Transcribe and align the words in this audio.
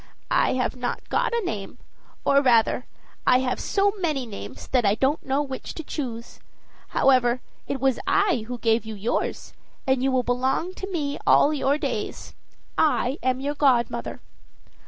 "I 0.31 0.53
have 0.53 0.75
not 0.75 1.07
got 1.09 1.31
a 1.31 1.45
name 1.45 1.77
or, 2.25 2.41
rather, 2.41 2.87
I 3.27 3.37
have 3.41 3.59
so 3.59 3.93
many 3.99 4.25
names 4.25 4.67
that 4.69 4.83
I 4.83 4.95
don't 4.95 5.23
know 5.23 5.43
which 5.43 5.75
to 5.75 5.83
choose. 5.83 6.39
However, 6.87 7.39
it 7.67 7.79
was 7.79 7.99
I 8.07 8.45
who 8.47 8.57
gave 8.57 8.83
you 8.83 8.95
yours, 8.95 9.53
and 9.85 10.01
you 10.01 10.11
will 10.11 10.23
belong 10.23 10.73
to 10.73 10.89
me 10.91 11.19
all 11.27 11.53
your 11.53 11.77
days. 11.77 12.33
I 12.79 13.19
am 13.21 13.41
your 13.41 13.53
godmother." 13.53 14.21